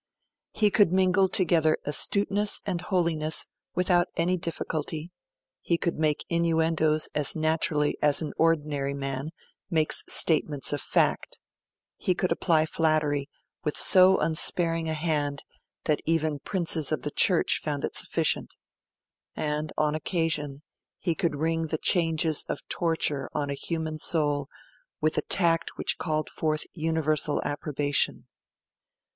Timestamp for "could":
0.71-0.91, 5.77-5.93, 12.15-12.31, 21.13-21.35